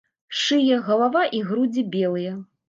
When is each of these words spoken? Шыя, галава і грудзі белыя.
Шыя, 0.43 0.79
галава 0.87 1.23
і 1.41 1.43
грудзі 1.51 1.85
белыя. 1.99 2.33